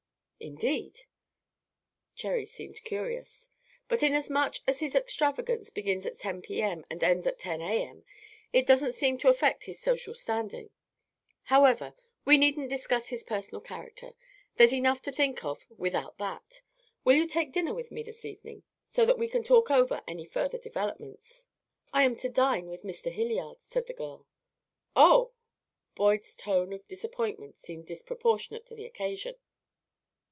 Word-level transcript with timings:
"Indeed!" 0.43 1.01
Cherry 2.15 2.47
seemed 2.47 2.83
curious. 2.83 3.51
"But 3.87 4.01
inasmuch 4.01 4.55
as 4.65 4.79
his 4.79 4.95
extravagance 4.95 5.69
begins 5.69 6.07
at 6.07 6.17
10 6.17 6.41
P.M. 6.41 6.83
and 6.89 7.03
ends 7.03 7.27
at 7.27 7.37
10 7.37 7.61
A.M., 7.61 8.03
it 8.51 8.65
doesn't 8.65 8.93
seem 8.93 9.19
to 9.19 9.27
affect 9.29 9.65
his 9.65 9.77
social 9.79 10.15
standing. 10.15 10.71
However, 11.43 11.93
we 12.25 12.39
needn't 12.39 12.71
discuss 12.71 13.09
his 13.09 13.23
personal 13.23 13.61
character; 13.61 14.13
there's 14.55 14.73
enough 14.73 14.99
to 15.03 15.11
think 15.11 15.43
of 15.45 15.63
without 15.77 16.17
that. 16.17 16.63
Will 17.03 17.17
you 17.17 17.27
take 17.27 17.51
dinner 17.53 17.75
with 17.75 17.91
me 17.91 18.01
this 18.01 18.25
evening, 18.25 18.63
so 18.87 19.05
that 19.05 19.19
we 19.19 19.27
can 19.27 19.43
talk 19.43 19.69
over 19.69 20.01
any 20.07 20.25
further 20.25 20.57
developments?" 20.57 21.49
"I 21.93 22.01
am 22.01 22.15
to 22.15 22.29
dine 22.29 22.65
with 22.65 22.81
Mr. 22.81 23.11
Hilliard," 23.11 23.61
said 23.61 23.85
the 23.85 23.93
girl. 23.93 24.25
"Oh!" 24.95 25.33
Boyd's 25.93 26.35
tone 26.35 26.73
of 26.73 26.87
disappointment 26.87 27.59
seemed 27.59 27.85
disproportionate 27.85 28.65
to 28.65 28.73
the 28.75 28.85
occasion. 28.87 29.35